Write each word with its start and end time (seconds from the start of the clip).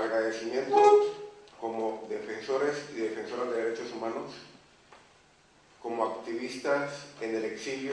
agradecimiento 0.00 0.76
como 1.60 2.06
defensores 2.08 2.76
y 2.94 3.00
defensoras 3.00 3.50
de 3.50 3.62
derechos 3.62 3.92
humanos, 3.92 4.32
como 5.82 6.04
activistas 6.04 7.06
en 7.20 7.36
el 7.36 7.44
exilio, 7.44 7.92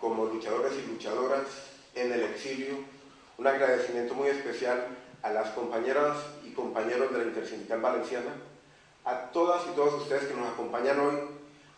como 0.00 0.26
luchadores 0.26 0.72
y 0.74 0.86
luchadoras 0.90 1.46
en 1.94 2.12
el 2.12 2.22
exilio, 2.22 2.76
un 3.38 3.46
agradecimiento 3.46 4.14
muy 4.14 4.28
especial 4.28 4.86
a 5.22 5.32
las 5.32 5.50
compañeras 5.50 6.16
y 6.44 6.50
compañeros 6.50 7.12
de 7.12 7.18
la 7.18 7.24
Intersindical 7.24 7.80
Valenciana, 7.80 8.34
a 9.04 9.30
todas 9.30 9.62
y 9.66 9.74
todos 9.74 10.02
ustedes 10.02 10.24
que 10.24 10.34
nos 10.34 10.52
acompañan 10.52 11.00
hoy 11.00 11.16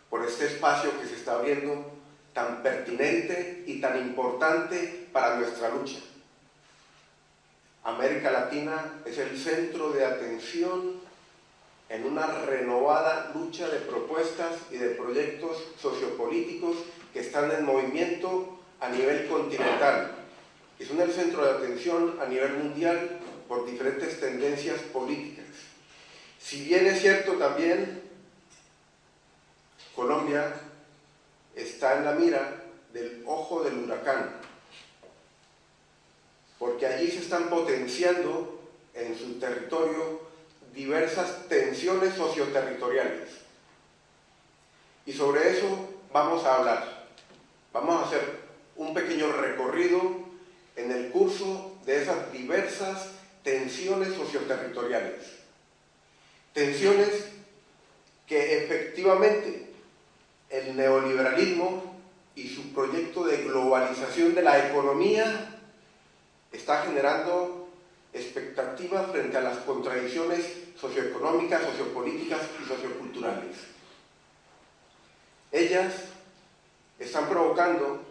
por 0.09 0.23
este 0.25 0.45
espacio 0.45 0.99
que 0.99 1.07
se 1.07 1.15
está 1.15 1.35
abriendo 1.35 1.85
tan 2.33 2.61
pertinente 2.61 3.63
y 3.65 3.79
tan 3.79 3.97
importante 3.97 5.07
para 5.11 5.37
nuestra 5.37 5.69
lucha. 5.69 5.99
América 7.85 8.31
Latina 8.31 9.01
es 9.05 9.19
el 9.19 9.37
centro 9.37 9.91
de 9.91 10.03
atención 10.03 10.93
en 11.87 12.03
una 12.03 12.25
renovada 12.25 13.31
lucha 13.35 13.69
de 13.69 13.77
propuestas 13.77 14.55
y 14.71 14.77
de 14.77 14.89
proyectos 14.89 15.57
sociopolíticos 15.79 16.75
que 17.13 17.19
están 17.19 17.51
en 17.51 17.63
movimiento 17.63 18.57
a 18.79 18.89
nivel 18.89 19.27
continental. 19.27 20.15
Es 20.79 20.89
el 20.89 21.13
centro 21.13 21.45
de 21.45 21.51
atención 21.51 22.17
a 22.19 22.25
nivel 22.25 22.53
mundial 22.53 23.19
por 23.47 23.67
diferentes 23.67 24.19
tendencias 24.19 24.81
políticas. 24.91 25.45
Si 26.39 26.63
bien 26.63 26.87
es 26.87 27.01
cierto 27.01 27.33
también, 27.33 28.01
Colombia 29.95 30.53
está 31.55 31.97
en 31.99 32.05
la 32.05 32.13
mira 32.13 32.63
del 32.91 33.23
ojo 33.27 33.63
del 33.63 33.77
huracán, 33.77 34.41
porque 36.59 36.85
allí 36.85 37.09
se 37.11 37.19
están 37.19 37.49
potenciando 37.49 38.59
en 38.93 39.17
su 39.17 39.39
territorio 39.39 40.21
diversas 40.73 41.47
tensiones 41.47 42.13
socioterritoriales. 42.15 43.29
Y 45.05 45.13
sobre 45.13 45.51
eso 45.51 45.89
vamos 46.11 46.43
a 46.45 46.55
hablar. 46.55 47.07
Vamos 47.73 48.01
a 48.01 48.05
hacer 48.07 48.39
un 48.75 48.93
pequeño 48.93 49.31
recorrido 49.31 50.01
en 50.75 50.91
el 50.91 51.11
curso 51.11 51.77
de 51.85 52.01
esas 52.01 52.31
diversas 52.31 53.09
tensiones 53.43 54.13
socioterritoriales. 54.13 55.21
Tensiones 56.53 57.25
que 58.27 58.63
efectivamente 58.63 59.71
el 60.49 60.75
neoliberalismo 60.75 61.95
y 62.35 62.49
su 62.49 62.73
proyecto 62.73 63.23
de 63.23 63.43
globalización 63.43 64.35
de 64.35 64.41
la 64.41 64.69
economía 64.69 65.54
está 66.55 66.83
generando 66.83 67.67
expectativas 68.13 69.11
frente 69.11 69.37
a 69.37 69.41
las 69.41 69.57
contradicciones 69.59 70.45
socioeconómicas, 70.79 71.63
sociopolíticas 71.63 72.41
y 72.61 72.67
socioculturales. 72.67 73.57
Ellas 75.51 75.93
están 76.97 77.27
provocando 77.27 78.01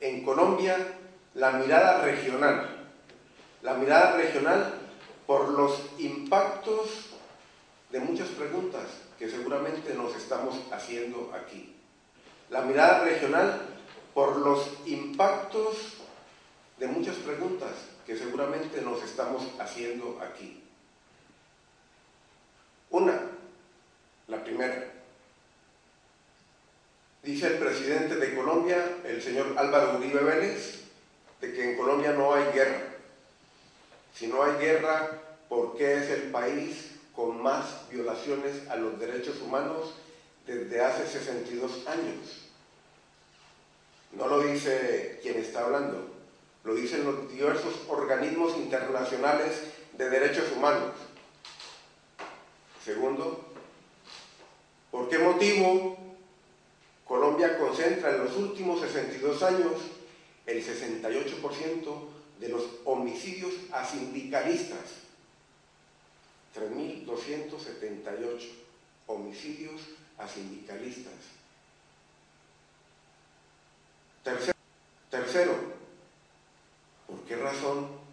en 0.00 0.22
Colombia 0.22 0.76
la 1.34 1.52
mirada 1.52 2.02
regional, 2.02 2.88
la 3.62 3.74
mirada 3.74 4.16
regional 4.16 4.74
por 5.26 5.50
los 5.50 5.80
impactos 5.98 7.10
de 7.90 8.00
muchas 8.00 8.28
preguntas 8.28 8.84
que 9.18 9.30
seguramente 9.30 9.94
nos 9.94 10.14
estamos 10.16 10.56
haciendo 10.72 11.32
aquí. 11.34 11.74
La 12.50 12.62
mirada 12.62 13.04
regional 13.04 13.60
por 14.14 14.38
los 14.38 14.66
impactos 14.86 15.99
de 16.80 16.88
muchas 16.88 17.16
preguntas 17.16 17.72
que 18.06 18.16
seguramente 18.16 18.80
nos 18.80 19.02
estamos 19.04 19.46
haciendo 19.58 20.18
aquí. 20.22 20.64
Una, 22.88 23.20
la 24.26 24.42
primera. 24.42 24.90
Dice 27.22 27.48
el 27.48 27.58
presidente 27.58 28.16
de 28.16 28.34
Colombia, 28.34 28.96
el 29.04 29.20
señor 29.20 29.54
Álvaro 29.58 29.98
Uribe 29.98 30.24
Vélez, 30.24 30.80
de 31.42 31.52
que 31.52 31.70
en 31.70 31.76
Colombia 31.76 32.12
no 32.12 32.32
hay 32.32 32.50
guerra. 32.54 32.82
Si 34.14 34.26
no 34.26 34.42
hay 34.42 34.54
guerra, 34.54 35.20
¿por 35.50 35.76
qué 35.76 35.98
es 35.98 36.08
el 36.08 36.30
país 36.30 36.92
con 37.14 37.42
más 37.42 37.90
violaciones 37.90 38.66
a 38.70 38.76
los 38.76 38.98
derechos 38.98 39.38
humanos 39.42 39.94
desde 40.46 40.80
hace 40.80 41.06
62 41.06 41.86
años? 41.86 42.48
No 44.12 44.26
lo 44.28 44.40
dice 44.40 45.20
quien 45.22 45.36
está 45.38 45.66
hablando, 45.66 46.19
lo 46.64 46.74
dicen 46.74 47.04
los 47.04 47.30
diversos 47.30 47.74
organismos 47.88 48.56
internacionales 48.56 49.62
de 49.96 50.10
derechos 50.10 50.52
humanos. 50.56 50.92
Segundo, 52.84 53.44
¿por 54.90 55.08
qué 55.08 55.18
motivo 55.18 55.96
Colombia 57.10 57.58
concentra 57.58 58.10
en 58.10 58.24
los 58.24 58.36
últimos 58.36 58.80
62 58.80 59.42
años 59.42 59.72
el 60.46 60.64
68% 60.64 62.08
de 62.38 62.48
los 62.48 62.62
homicidios 62.84 63.52
a 63.72 63.84
sindicalistas. 63.84 65.00
3.278 66.56 68.48
homicidios 69.08 69.82
a 70.18 70.28
sindicalistas. 70.28 71.14
Tercero, 74.22 74.58
tercero. 75.10 75.69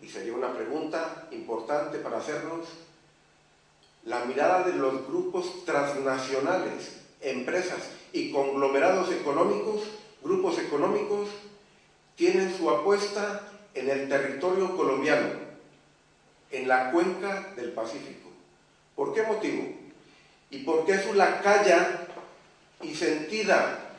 Y 0.07 0.09
sería 0.09 0.31
una 0.31 0.53
pregunta 0.53 1.27
importante 1.31 1.97
para 1.97 2.19
hacernos, 2.19 2.65
la 4.05 4.23
mirada 4.23 4.63
de 4.63 4.71
los 4.71 5.05
grupos 5.05 5.65
transnacionales, 5.65 7.01
empresas 7.19 7.89
y 8.13 8.31
conglomerados 8.31 9.11
económicos, 9.11 9.81
grupos 10.23 10.59
económicos, 10.59 11.27
tienen 12.15 12.57
su 12.57 12.69
apuesta 12.69 13.49
en 13.73 13.89
el 13.89 14.07
territorio 14.07 14.77
colombiano, 14.77 15.27
en 16.51 16.69
la 16.69 16.89
cuenca 16.91 17.51
del 17.57 17.73
Pacífico. 17.73 18.29
¿Por 18.95 19.13
qué 19.13 19.23
motivo? 19.23 19.65
Y 20.51 20.59
porque 20.59 20.93
es 20.93 21.05
una 21.07 21.41
calla 21.41 22.07
y 22.81 22.95
sentida 22.95 23.91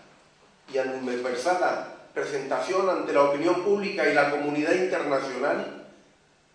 y 0.72 0.78
universada 0.78 1.96
presentación 2.14 2.88
ante 2.88 3.12
la 3.12 3.24
opinión 3.24 3.62
pública 3.62 4.08
y 4.08 4.14
la 4.14 4.30
comunidad 4.30 4.72
internacional 4.72 5.77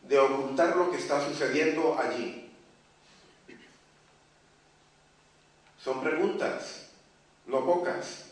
de 0.04 0.20
ocultar 0.20 0.76
lo 0.76 0.92
que 0.92 0.98
está 0.98 1.26
sucediendo 1.26 1.98
allí. 1.98 2.52
Son 5.84 6.02
preguntas, 6.02 6.90
no 7.46 7.66
pocas, 7.66 8.26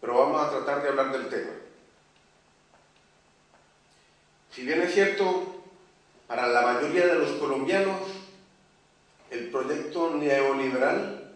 pero 0.00 0.18
vamos 0.18 0.42
a 0.42 0.50
tratar 0.50 0.82
de 0.82 0.88
hablar 0.88 1.12
del 1.12 1.28
tema. 1.28 1.52
Si 4.50 4.64
bien 4.64 4.82
es 4.82 4.94
cierto, 4.94 5.62
para 6.26 6.48
la 6.48 6.62
mayoría 6.62 7.06
de 7.06 7.14
los 7.14 7.30
colombianos, 7.32 8.00
el 9.30 9.50
proyecto 9.50 10.14
neoliberal 10.14 11.32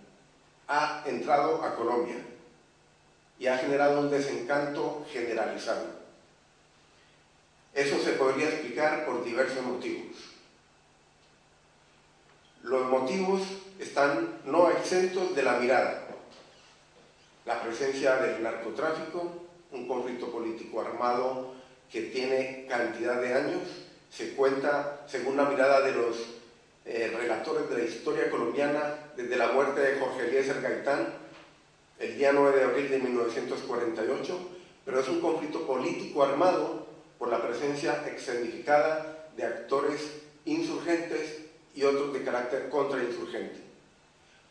ha 0.67 1.05
entrado 1.07 1.63
a 1.63 1.77
Colombia 1.77 2.17
y 3.39 3.47
ha 3.47 3.59
generado 3.59 4.01
un 4.01 4.11
desencanto 4.11 5.07
generalizado. 5.13 6.02
Eso 7.75 7.99
se 7.99 8.13
podría 8.13 8.49
explicar 8.49 9.07
por 9.07 9.25
diversos 9.25 9.65
motivos. 9.65 10.17
Los 12.63 12.89
motivos 12.89 13.43
están 13.79 14.41
no 14.45 14.71
exentos 14.71 15.35
de 15.35 15.43
la 15.43 15.55
mirada. 15.55 16.07
La 17.47 17.63
presencia 17.63 18.17
del 18.17 18.43
narcotráfico, 18.43 19.47
un 19.73 19.89
conflicto 19.89 20.31
político 20.31 20.81
armado 20.81 21.55
que 21.91 22.03
tiene 22.03 22.67
cantidad 22.69 23.21
de 23.21 23.35
años, 23.35 23.63
se 24.11 24.35
cuenta, 24.35 25.05
según 25.09 25.39
la 25.39 25.47
mirada 25.47 25.81
de 25.81 25.93
los 25.93 26.17
eh, 26.85 27.13
relatores 27.17 27.71
de 27.71 27.79
la 27.79 27.85
historia 27.85 28.31
colombiana, 28.31 29.13
desde 29.17 29.37
la 29.37 29.49
muerte 29.49 29.81
de 29.81 29.99
Jorge 29.99 30.29
Eliezer 30.29 30.61
Gaitán, 30.61 31.09
el 31.99 32.19
día 32.19 32.33
9 32.33 32.59
de 32.59 32.65
abril 32.65 32.91
de 32.91 32.99
1948, 32.99 34.39
pero 34.85 35.01
es 35.01 35.09
un 35.09 35.21
conflicto 35.21 35.67
político 35.67 36.23
armado 36.23 36.92
por 37.23 37.31
la 37.31 37.41
presencia 37.41 38.05
escenificada 38.05 39.29
de 39.37 39.45
actores 39.45 40.11
insurgentes 40.45 41.43
y 41.73 41.85
otros 41.85 42.13
de 42.13 42.25
carácter 42.25 42.69
contrainsurgente, 42.69 43.61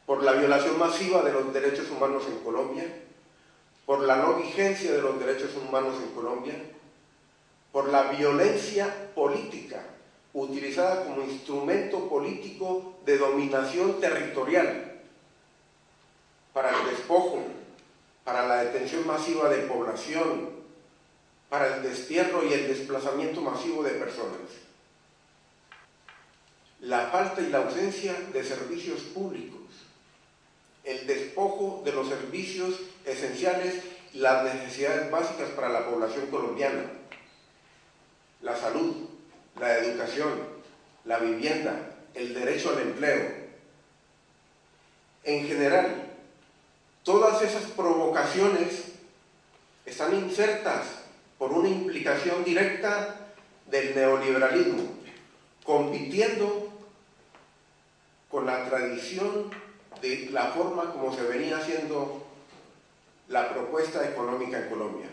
por 0.06 0.24
la 0.24 0.32
violación 0.32 0.80
masiva 0.80 1.22
de 1.22 1.34
los 1.34 1.54
derechos 1.54 1.92
humanos 1.92 2.24
en 2.30 2.38
Colombia, 2.38 2.86
por 3.86 4.04
la 4.04 4.16
no 4.16 4.36
vigencia 4.36 4.94
de 4.94 5.02
los 5.02 5.20
derechos 5.20 5.50
humanos 5.58 5.98
en 6.02 6.16
Colombia, 6.16 6.54
por 7.74 7.90
la 7.90 8.04
violencia 8.04 9.12
política 9.14 9.84
utilizada 10.32 11.04
como 11.04 11.24
instrumento 11.24 12.08
político 12.08 13.00
de 13.06 13.18
dominación 13.18 14.00
territorial 14.00 15.02
para 16.54 16.70
el 16.70 16.86
despojo, 16.86 17.44
para 18.24 18.48
la 18.48 18.64
detención 18.64 19.06
masiva 19.06 19.50
de 19.50 19.58
población, 19.64 20.51
para 21.52 21.76
el 21.76 21.84
destierro 21.84 22.46
y 22.46 22.54
el 22.54 22.70
desplazamiento 22.70 23.42
masivo 23.42 23.84
de 23.84 23.92
personas. 23.92 24.40
la 26.80 27.08
falta 27.08 27.42
y 27.42 27.50
la 27.50 27.58
ausencia 27.58 28.14
de 28.32 28.42
servicios 28.42 29.02
públicos, 29.02 29.60
el 30.86 31.06
despojo 31.06 31.82
de 31.84 31.92
los 31.92 32.08
servicios 32.08 32.80
esenciales 33.06 33.84
y 34.14 34.20
las 34.20 34.46
necesidades 34.46 35.12
básicas 35.12 35.50
para 35.50 35.68
la 35.68 35.90
población 35.90 36.28
colombiana, 36.28 36.86
la 38.42 38.56
salud, 38.56 39.10
la 39.60 39.78
educación, 39.78 40.32
la 41.04 41.20
vivienda, 41.20 41.98
el 42.14 42.34
derecho 42.34 42.70
al 42.70 42.82
empleo. 42.82 43.30
En 45.26 45.46
general, 45.46 46.14
todas 47.04 47.42
esas 47.42 47.64
provocaciones 47.72 48.86
están 49.86 50.16
insertas 50.16 51.01
por 51.42 51.54
una 51.54 51.70
implicación 51.70 52.44
directa 52.44 53.16
del 53.66 53.96
neoliberalismo, 53.96 54.84
compitiendo 55.64 56.72
con 58.30 58.46
la 58.46 58.70
tradición 58.70 59.50
de 60.04 60.30
la 60.32 60.52
forma 60.52 60.92
como 60.92 61.12
se 61.16 61.24
venía 61.24 61.58
haciendo 61.58 62.24
la 63.28 63.50
propuesta 63.56 64.08
económica 64.08 64.60
en 64.60 64.70
Colombia. 64.70 65.08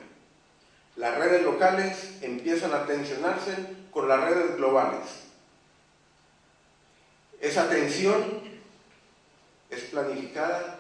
Las 0.97 1.17
redes 1.17 1.45
locales 1.45 2.19
empiezan 2.21 2.75
a 2.75 2.85
tensionarse 2.85 3.55
con 3.91 4.07
las 4.07 4.21
redes 4.21 4.59
globales. 4.59 5.07
Esa 7.41 7.71
tensión 7.71 8.43
es 9.71 9.81
planificada 9.85 10.78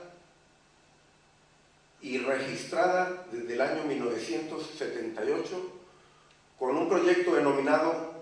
y 2.01 2.19
registrada 2.19 3.27
desde 3.33 3.55
el 3.55 3.61
año 3.61 3.85
1978 3.85 5.73
con 6.59 6.77
un 6.77 6.89
proyecto 6.89 7.35
denominado 7.35 8.19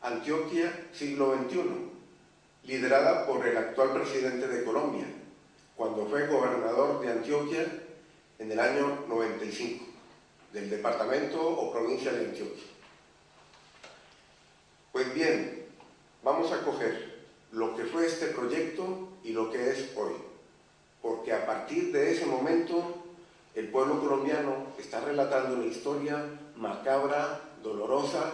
Antioquia 0.00 0.88
siglo 0.92 1.34
XXI, 1.36 1.60
liderada 2.64 3.26
por 3.26 3.46
el 3.46 3.56
actual 3.56 3.92
presidente 3.92 4.46
de 4.46 4.64
Colombia, 4.64 5.06
cuando 5.76 6.06
fue 6.06 6.28
gobernador 6.28 7.00
de 7.00 7.10
Antioquia 7.10 7.66
en 8.38 8.52
el 8.52 8.60
año 8.60 9.04
95, 9.08 9.84
del 10.52 10.70
departamento 10.70 11.40
o 11.40 11.72
provincia 11.72 12.12
de 12.12 12.26
Antioquia. 12.26 12.64
Pues 14.92 15.12
bien, 15.14 15.66
vamos 16.22 16.52
a 16.52 16.62
coger 16.62 17.26
lo 17.52 17.76
que 17.76 17.84
fue 17.84 18.06
este 18.06 18.26
proyecto 18.28 19.08
y 19.24 19.32
lo 19.32 19.50
que 19.50 19.70
es 19.70 19.90
hoy, 19.96 20.12
porque 21.02 21.32
a 21.32 21.46
partir 21.46 21.92
de 21.92 22.12
ese 22.12 22.26
momento 22.26 23.04
el 23.54 23.68
pueblo 23.68 24.00
colombiano 24.00 24.66
está 24.78 25.00
relatando 25.00 25.56
una 25.56 25.66
historia 25.66 26.24
macabra, 26.56 27.40
dolorosa, 27.62 28.32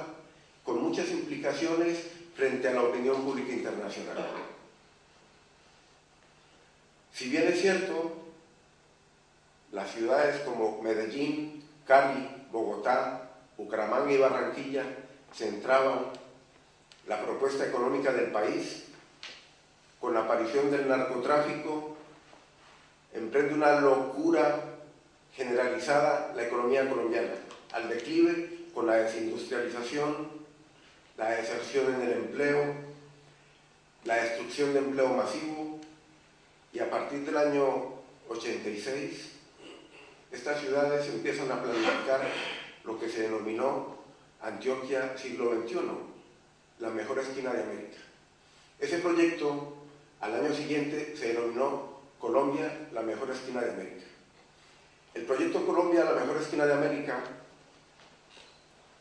con 0.64 0.82
muchas 0.82 1.08
implicaciones 1.10 1.98
frente 2.34 2.68
a 2.68 2.72
la 2.72 2.82
opinión 2.82 3.22
pública 3.22 3.52
internacional. 3.52 4.24
Si 7.12 7.28
bien 7.28 7.46
es 7.46 7.60
cierto, 7.60 8.12
las 9.72 9.90
ciudades 9.90 10.40
como 10.40 10.82
Medellín, 10.82 11.62
Cali, 11.86 12.28
Bogotá, 12.50 13.30
Bucaramanga 13.56 14.12
y 14.12 14.18
Barranquilla 14.18 14.84
centraban 15.32 16.06
la 17.06 17.22
propuesta 17.22 17.66
económica 17.66 18.12
del 18.12 18.32
país, 18.32 18.84
con 20.00 20.14
la 20.14 20.20
aparición 20.20 20.70
del 20.70 20.88
narcotráfico, 20.88 21.93
emprende 23.14 23.54
una 23.54 23.80
locura 23.80 24.60
generalizada 25.34 26.32
la 26.34 26.44
economía 26.44 26.88
colombiana, 26.88 27.34
al 27.72 27.88
declive 27.88 28.66
con 28.74 28.86
la 28.86 28.96
desindustrialización, 28.96 30.28
la 31.16 31.30
deserción 31.30 31.94
en 31.94 32.02
el 32.02 32.12
empleo, 32.12 32.74
la 34.04 34.16
destrucción 34.16 34.72
de 34.72 34.80
empleo 34.80 35.08
masivo 35.08 35.80
y 36.72 36.80
a 36.80 36.90
partir 36.90 37.24
del 37.24 37.36
año 37.36 37.94
86 38.28 39.30
estas 40.32 40.60
ciudades 40.60 41.08
empiezan 41.08 41.50
a 41.52 41.62
planificar 41.62 42.20
lo 42.82 42.98
que 42.98 43.08
se 43.08 43.22
denominó 43.22 43.94
Antioquia 44.42 45.16
siglo 45.16 45.54
XXI, 45.62 45.78
la 46.80 46.90
mejor 46.90 47.18
esquina 47.20 47.52
de 47.52 47.62
América. 47.62 47.98
Ese 48.78 48.98
proyecto 48.98 49.74
al 50.20 50.34
año 50.34 50.52
siguiente 50.52 51.16
se 51.16 51.28
denominó 51.28 51.93
Colombia, 52.24 52.88
la 52.94 53.02
mejor 53.02 53.30
esquina 53.30 53.60
de 53.60 53.70
América. 53.70 54.06
El 55.12 55.26
proyecto 55.26 55.66
Colombia, 55.66 56.06
la 56.06 56.14
mejor 56.14 56.38
esquina 56.38 56.64
de 56.64 56.72
América, 56.72 57.22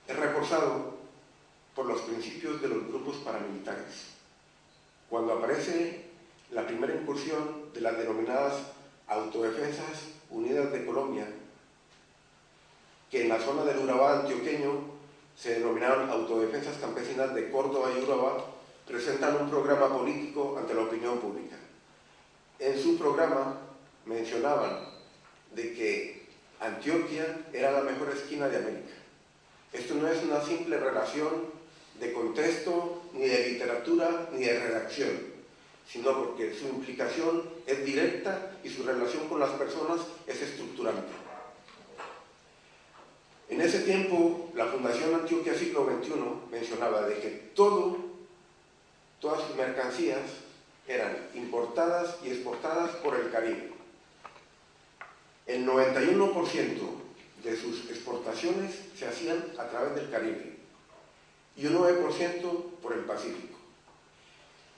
es 0.06 0.16
reforzado 0.18 0.98
por 1.74 1.86
los 1.86 2.02
principios 2.02 2.62
de 2.62 2.68
los 2.68 2.86
grupos 2.86 3.16
paramilitares. 3.24 4.08
Cuando 5.10 5.36
aparece 5.36 6.04
la 6.52 6.68
primera 6.68 6.94
incursión 6.94 7.72
de 7.74 7.80
las 7.80 7.98
denominadas 7.98 8.56
Autodefensas 9.08 10.10
Unidas 10.30 10.74
de 10.74 10.86
Colombia, 10.86 11.26
que 13.10 13.22
en 13.22 13.30
la 13.30 13.40
zona 13.40 13.64
del 13.64 13.78
Urabá 13.78 14.20
antioqueño 14.20 14.82
se 15.38 15.60
denominaron 15.60 16.10
Autodefensas 16.10 16.76
Campesinas 16.78 17.34
de 17.34 17.50
Córdoba 17.50 17.90
y 17.96 18.04
Urabá, 18.04 18.44
presentan 18.86 19.38
un 19.38 19.50
programa 19.50 19.88
político 19.98 20.58
ante 20.60 20.74
la 20.74 20.82
opinión 20.82 21.20
pública. 21.20 21.63
En 22.64 22.82
su 22.82 22.98
programa 22.98 23.58
mencionaban 24.06 24.88
de 25.54 25.74
que 25.74 26.24
Antioquia 26.62 27.42
era 27.52 27.72
la 27.72 27.82
mejor 27.82 28.10
esquina 28.16 28.48
de 28.48 28.56
América. 28.56 28.94
Esto 29.74 29.96
no 29.96 30.08
es 30.08 30.24
una 30.24 30.42
simple 30.42 30.78
relación 30.80 31.48
de 32.00 32.14
contexto, 32.14 33.02
ni 33.12 33.26
de 33.26 33.50
literatura, 33.50 34.30
ni 34.32 34.46
de 34.46 34.60
redacción, 34.62 35.10
sino 35.86 36.18
porque 36.18 36.54
su 36.54 36.68
implicación 36.68 37.44
es 37.68 37.84
directa 37.84 38.54
y 38.64 38.70
su 38.70 38.84
relación 38.84 39.28
con 39.28 39.42
las 39.42 39.52
personas 39.52 40.00
es 40.26 40.42
estructurante. 40.42 41.12
En 43.50 43.60
ese 43.60 43.80
tiempo, 43.80 44.52
la 44.56 44.68
Fundación 44.68 45.14
Antioquia 45.16 45.54
Siglo 45.54 45.86
XXI 45.86 46.14
mencionaba 46.50 47.02
de 47.10 47.20
que 47.20 47.28
todo, 47.54 47.98
todas 49.20 49.42
sus 49.46 49.58
mercancías 49.58 50.22
eran 50.88 51.30
importadas 51.34 52.18
y 52.24 52.30
exportadas 52.30 52.92
por 52.98 53.16
el 53.16 53.32
Caribe. 53.32 53.72
El 55.46 55.66
91% 55.66 57.04
de 57.44 57.58
sus 57.58 57.90
exportaciones 57.90 58.80
se 58.98 59.08
hacían 59.08 59.44
a 59.58 59.68
través 59.68 59.96
del 59.96 60.10
Caribe 60.10 60.58
y 61.56 61.66
un 61.68 61.78
9% 61.78 62.64
por 62.82 62.94
el 62.94 63.02
Pacífico. 63.02 63.58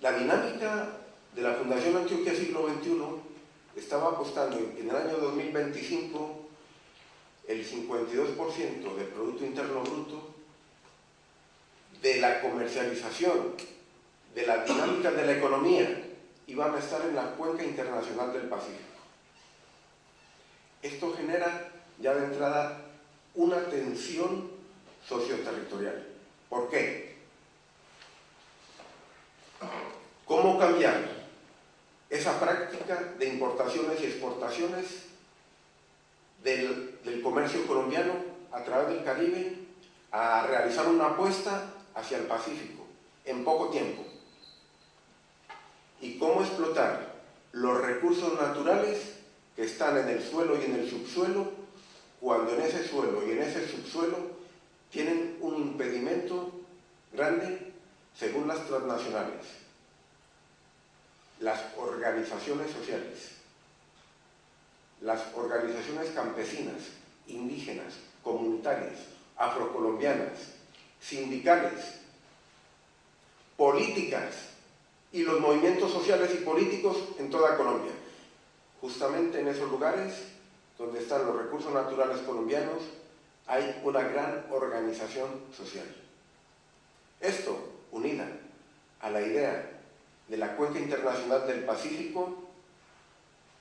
La 0.02 0.18
dinámica 0.18 0.90
de 1.36 1.42
la 1.42 1.54
Fundación 1.54 1.98
Antioquia 1.98 2.36
Siglo 2.36 2.68
XXI 2.68 3.80
estaba 3.80 4.10
apostando 4.10 4.58
en 4.58 4.90
el 4.90 4.96
año 4.96 5.18
2025 5.18 6.46
el 7.48 7.66
52% 7.66 8.96
del 8.96 9.08
Producto 9.08 9.46
Interno 9.46 9.82
Bruto 9.82 10.36
de 12.02 12.20
la 12.20 12.42
comercialización, 12.42 13.54
de 14.36 14.46
la 14.46 14.66
dinámica 14.66 15.12
de 15.12 15.26
la 15.26 15.32
economía, 15.32 16.04
iban 16.48 16.76
a 16.76 16.80
estar 16.80 17.02
en 17.02 17.16
la 17.16 17.32
cuenca 17.32 17.64
internacional 17.64 18.34
del 18.34 18.50
Pacífico. 18.50 18.84
Esto 20.82 21.14
genera 21.16 21.72
ya 22.00 22.14
de 22.14 22.26
entrada 22.26 22.82
una 23.34 23.64
tensión 23.70 24.52
socioterritorial. 25.08 26.06
¿Por 26.50 26.70
qué? 26.70 27.16
¿Cómo 30.26 30.60
cambiar 30.60 31.02
esa 32.10 32.38
práctica 32.38 33.14
de 33.18 33.28
importaciones 33.28 34.02
y 34.02 34.06
exportaciones 34.06 35.06
del, 36.44 37.00
del, 37.04 37.22
comercio 37.22 37.66
colombiano 37.66 38.14
a 38.52 38.64
través 38.64 38.90
del 38.90 39.04
Caribe 39.04 39.56
a 40.12 40.46
realizar 40.46 40.88
una 40.88 41.08
apuesta 41.08 41.72
hacia 41.96 42.18
el 42.18 42.26
Pacífico 42.26 42.86
en 43.24 43.46
poco 43.46 43.70
tiempo? 43.70 44.15
¿Y 46.76 46.78
cómo 46.78 46.90
explotar 46.92 47.16
los 47.54 47.82
recursos 47.82 48.40
naturales 48.40 49.14
que 49.56 49.64
están 49.64 49.98
en 49.98 50.10
el 50.10 50.22
suelo 50.22 50.60
y 50.60 50.66
en 50.66 50.76
el 50.76 50.90
subsuelo 50.90 51.50
cuando 52.20 52.54
en 52.54 52.62
ese 52.62 52.86
suelo 52.86 53.26
y 53.26 53.32
en 53.32 53.44
ese 53.44 53.68
subsuelo 53.68 54.18
tienen 54.92 55.38
un 55.40 55.56
impedimento 55.56 56.52
grande 57.14 57.72
según 58.18 58.48
las 58.48 58.66
transnacionales, 58.68 59.46
las 61.40 61.62
organizaciones 61.78 62.72
sociales, 62.72 63.32
las 65.02 65.22
organizaciones 65.36 66.10
campesinas, 66.12 66.82
indígenas, 67.28 67.94
comunitarias, 68.24 69.00
afrocolombianas, 69.38 70.56
sindicales, 71.00 72.00
políticas 73.56 74.55
y 75.12 75.24
los 75.24 75.40
movimientos 75.40 75.92
sociales 75.92 76.32
y 76.34 76.44
políticos 76.44 76.98
en 77.18 77.30
toda 77.30 77.58
Colombia. 77.58 77.92
Justamente 78.82 79.40
en 79.40 79.48
esos 79.48 79.70
lugares 79.72 80.24
donde 80.78 81.00
están 81.00 81.26
los 81.26 81.38
recursos 81.38 81.74
naturales 81.74 82.20
colombianos, 82.22 82.84
hay 83.48 83.82
una 83.84 84.02
gran 84.02 84.46
organización 84.52 85.30
social. 85.56 85.86
Esto, 87.22 87.58
unida 87.92 88.28
a 89.00 89.10
la 89.10 89.22
idea 89.22 89.72
de 90.28 90.38
la 90.38 90.56
Cuenca 90.56 90.80
Internacional 90.80 91.48
del 91.48 91.64
Pacífico, 91.64 92.36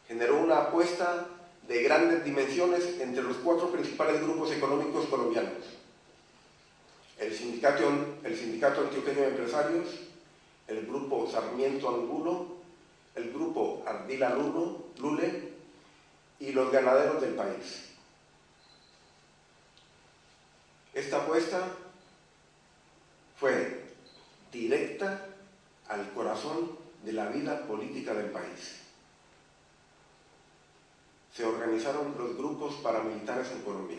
generó 0.09 0.39
una 0.39 0.59
apuesta 0.59 1.27
de 1.69 1.83
grandes 1.83 2.25
dimensiones 2.25 3.01
entre 3.01 3.23
los 3.23 3.37
cuatro 3.39 3.71
principales 3.71 4.23
grupos 4.23 4.51
económicos 4.53 5.07
colombianos. 5.07 5.65
El 7.19 7.33
sindicato, 7.35 7.85
el 8.23 8.37
sindicato 8.37 8.83
Antioqueño 8.83 9.21
de 9.21 9.29
Empresarios, 9.29 9.89
el 10.69 10.87
grupo 10.87 11.29
Sarmiento 11.31 11.89
Angulo, 11.89 12.47
el 13.15 13.33
grupo 13.33 13.83
Ardila 13.87 14.31
Lulo, 14.31 14.87
Lule 14.99 15.53
y 16.41 16.53
los 16.53 16.73
ganaderos 16.73 17.21
del 17.21 17.35
país. 17.35 17.91
Esta 20.93 21.23
apuesta 21.23 21.67
fue 23.37 23.85
directa 24.53 25.27
al 25.89 26.11
corazón 26.13 26.79
de 27.05 27.13
la 27.13 27.27
vida 27.27 27.67
política 27.67 28.15
del 28.15 28.31
país. 28.31 28.81
Se 31.35 31.45
organizaron 31.45 32.15
los 32.17 32.37
grupos 32.37 32.75
paramilitares 32.77 33.51
en 33.51 33.63
Colombia. 33.63 33.99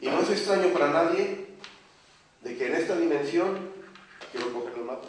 Y 0.00 0.06
no 0.06 0.20
es 0.20 0.30
extraño 0.30 0.72
para 0.72 0.90
nadie 0.90 1.48
de 2.42 2.56
que 2.56 2.66
en 2.66 2.74
esta 2.74 2.96
dimensión, 2.96 3.73
quiero 4.34 4.52
coger 4.52 4.74
el 4.74 4.84
mapa, 4.84 5.06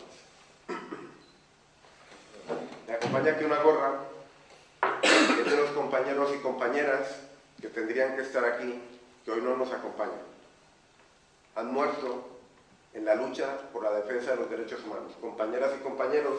me 2.87 2.93
acompaña 2.93 3.31
aquí 3.31 3.43
una 3.43 3.59
gorra 3.63 4.01
de 5.11 5.57
los 5.57 5.71
compañeros 5.71 6.31
y 6.35 6.39
compañeras 6.43 7.15
que 7.59 7.69
tendrían 7.69 8.15
que 8.15 8.21
estar 8.21 8.45
aquí, 8.45 8.79
que 9.23 9.31
hoy 9.31 9.41
no 9.41 9.57
nos 9.57 9.71
acompañan. 9.71 10.21
Han 11.55 11.73
muerto 11.73 12.27
en 12.93 13.05
la 13.05 13.15
lucha 13.15 13.57
por 13.73 13.81
la 13.83 13.91
defensa 13.91 14.31
de 14.31 14.37
los 14.37 14.49
derechos 14.49 14.83
humanos. 14.83 15.13
Compañeras 15.19 15.71
y 15.75 15.83
compañeros 15.83 16.35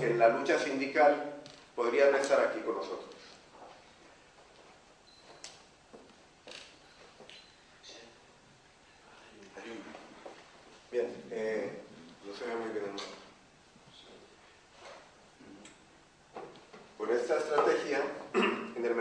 que 0.00 0.06
en 0.06 0.18
la 0.18 0.28
lucha 0.28 0.58
sindical 0.58 1.34
podrían 1.74 2.14
estar 2.14 2.40
aquí 2.40 2.60
con 2.60 2.76
nosotros. 2.76 3.10
Bien, 10.90 11.24
eh, 11.30 11.82
no 12.26 12.34
se 12.34 12.44
ve 12.46 12.56
muy 12.56 12.70
bien 12.70 12.84
el 12.84 12.90
mapa. 12.92 13.02
Con 16.98 17.10
esta 17.10 17.36
estrategia, 17.36 18.00
en 18.34 18.84
el 18.84 18.94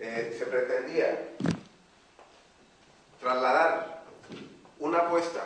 eh, 0.00 0.36
se 0.38 0.46
pretendía 0.46 1.30
trasladar 3.20 4.02
una 4.78 4.98
apuesta 4.98 5.44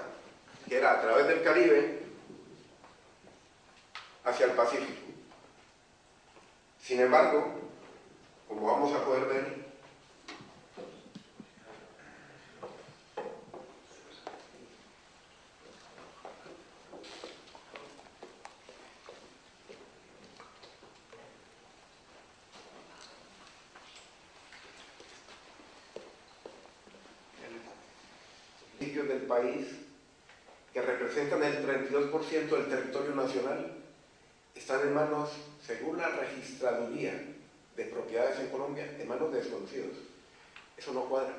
que 0.68 0.78
era 0.78 0.92
a 0.92 1.00
través 1.00 1.26
del 1.26 1.42
Caribe 1.42 2.02
hacia 4.24 4.46
el 4.46 4.52
Pacífico. 4.52 5.00
Sin 6.80 7.00
embargo, 7.00 7.60
como 8.48 8.66
vamos 8.66 8.94
a 8.94 9.04
poder 9.04 9.26
ver, 9.26 9.62
del 29.00 29.21
país, 29.32 29.66
que 30.72 30.82
representan 30.82 31.42
el 31.42 31.66
32% 31.66 32.48
del 32.48 32.68
territorio 32.68 33.14
nacional, 33.14 33.76
están 34.54 34.80
en 34.82 34.94
manos, 34.94 35.30
según 35.66 35.96
la 35.96 36.08
registraduría 36.08 37.12
de 37.76 37.84
propiedades 37.86 38.40
en 38.40 38.48
Colombia, 38.48 38.84
en 38.98 39.08
manos 39.08 39.32
de 39.32 39.40
desconocidos. 39.40 39.96
Eso 40.76 40.92
no 40.92 41.04
cuadra. 41.04 41.34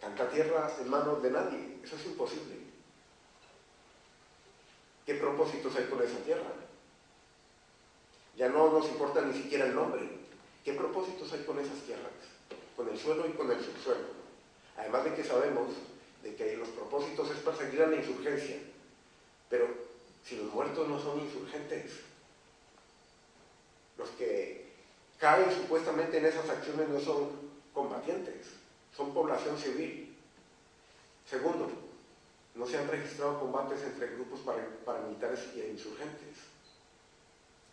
Tanta 0.00 0.28
tierra 0.30 0.70
en 0.80 0.88
manos 0.88 1.22
de 1.22 1.30
nadie, 1.30 1.78
eso 1.82 1.96
es 1.96 2.06
imposible. 2.06 2.54
¿Qué 5.06 5.14
propósitos 5.14 5.74
hay 5.76 5.84
con 5.84 6.02
esa 6.02 6.18
tierra? 6.18 6.52
Ya 8.36 8.48
no 8.48 8.70
nos 8.70 8.86
importa 8.88 9.20
ni 9.22 9.34
siquiera 9.34 9.66
el 9.66 9.74
nombre. 9.74 10.08
¿Qué 10.64 10.72
propósitos 10.72 11.32
hay 11.32 11.44
con 11.44 11.58
esas 11.58 11.78
tierras? 11.80 12.12
Con 12.76 12.88
el 12.88 12.98
suelo 12.98 13.26
y 13.28 13.32
con 13.32 13.50
el 13.50 13.62
subsuelo. 13.62 14.23
Además 14.76 15.04
de 15.04 15.14
que 15.14 15.24
sabemos 15.24 15.68
de 16.22 16.34
que 16.34 16.56
los 16.56 16.68
propósitos 16.68 17.30
es 17.30 17.38
perseguir 17.38 17.82
a 17.82 17.86
la 17.86 17.96
insurgencia, 17.96 18.56
pero 19.48 19.68
si 20.24 20.36
los 20.36 20.52
muertos 20.52 20.88
no 20.88 20.98
son 21.00 21.20
insurgentes, 21.20 21.92
los 23.98 24.08
que 24.10 24.72
caen 25.18 25.50
supuestamente 25.54 26.18
en 26.18 26.26
esas 26.26 26.48
acciones 26.48 26.88
no 26.88 26.98
son 26.98 27.30
combatientes, 27.72 28.46
son 28.96 29.12
población 29.12 29.58
civil. 29.58 30.16
Segundo, 31.28 31.70
no 32.54 32.66
se 32.66 32.78
han 32.78 32.88
registrado 32.88 33.40
combates 33.40 33.82
entre 33.82 34.08
grupos 34.08 34.40
paramilitares 34.84 35.40
y 35.56 35.60
insurgentes. 35.60 36.38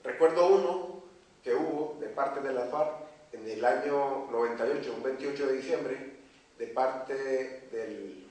Recuerdo 0.03 0.47
uno 0.47 1.03
que 1.43 1.53
hubo 1.53 1.97
de 1.99 2.07
parte 2.07 2.41
de 2.41 2.53
la 2.53 2.65
FARC 2.65 2.93
en 3.33 3.49
el 3.49 3.63
año 3.63 4.27
98, 4.31 4.93
un 4.95 5.03
28 5.03 5.47
de 5.47 5.53
diciembre, 5.53 6.20
de 6.61 6.67
parte 6.67 7.15
del 7.71 8.23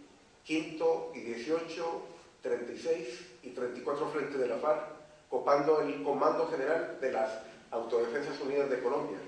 quinto 0.44 1.10
y 1.16 1.18
18, 1.18 2.02
36 2.40 3.20
y 3.42 3.50
34 3.50 4.08
frente 4.08 4.38
de 4.38 4.46
la 4.46 4.56
FARC, 4.58 4.84
copando 5.28 5.80
el 5.80 6.00
Comando 6.04 6.46
General 6.46 6.96
de 7.00 7.10
las 7.10 7.40
Autodefensas 7.72 8.40
Unidas 8.40 8.70
de 8.70 8.80
Colombia, 8.80 9.18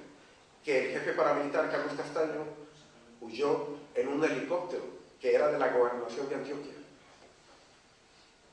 que 0.64 0.84
el 0.84 0.92
jefe 0.92 1.14
paramilitar 1.14 1.68
Carlos 1.68 1.94
Castaño 1.96 2.44
huyó 3.20 3.70
en 3.96 4.06
un 4.06 4.22
helicóptero 4.22 4.84
que 5.20 5.34
era 5.34 5.50
de 5.50 5.58
la 5.58 5.72
gobernación 5.76 6.28
de 6.28 6.36
Antioquia, 6.36 6.74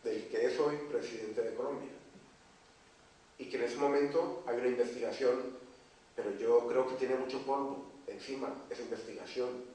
del 0.03 0.29
que 0.29 0.47
es 0.47 0.59
hoy 0.59 0.77
presidente 0.91 1.43
de 1.43 1.53
Colombia. 1.53 1.91
Y 3.37 3.45
que 3.45 3.57
en 3.57 3.63
ese 3.65 3.77
momento 3.77 4.41
hay 4.47 4.57
una 4.57 4.67
investigación, 4.67 5.59
pero 6.15 6.35
yo 6.39 6.67
creo 6.67 6.87
que 6.87 6.95
tiene 6.95 7.17
mucho 7.17 7.39
polvo 7.43 7.85
encima 8.07 8.51
esa 8.71 8.81
investigación 8.81 9.68